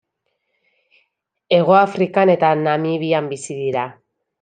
[1.57, 3.91] Hego Afrikan eta Namibian bizi dira.